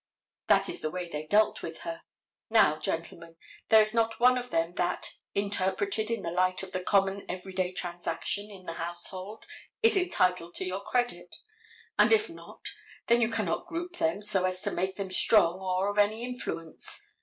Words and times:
That 0.47 0.67
is 0.67 0.81
the 0.81 0.89
way 0.89 1.07
they 1.07 1.27
dealt 1.27 1.61
with 1.61 1.81
her. 1.81 2.01
Now, 2.49 2.79
gentlemen, 2.79 3.35
there 3.69 3.83
is 3.83 3.93
not 3.93 4.19
one 4.19 4.35
of 4.35 4.49
them 4.49 4.73
that, 4.73 5.11
interpreted 5.35 6.09
in 6.09 6.23
the 6.23 6.31
light 6.31 6.63
of 6.63 6.71
the 6.71 6.81
common 6.81 7.23
every 7.29 7.53
day 7.53 7.71
transactions 7.71 8.49
in 8.49 8.63
the 8.63 8.73
household, 8.73 9.45
is 9.83 9.95
entitled 9.95 10.55
to 10.55 10.65
your 10.65 10.81
credit. 10.81 11.35
And 11.99 12.11
if 12.11 12.31
not, 12.31 12.61
then 13.05 13.21
you 13.21 13.29
cannot 13.29 13.67
group 13.67 13.97
them 13.97 14.23
so 14.23 14.43
as 14.45 14.63
to 14.63 14.71
make 14.71 14.95
them 14.95 15.11
strong 15.11 15.59
or 15.59 15.87
of 15.87 15.99
any 15.99 16.23
influence. 16.23 17.11